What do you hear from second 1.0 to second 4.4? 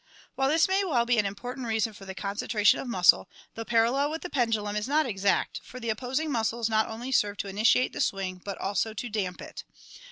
be an important reason for the concentration of muscle, the parallel with the